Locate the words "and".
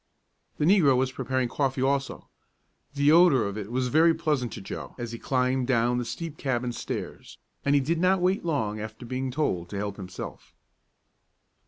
7.63-7.75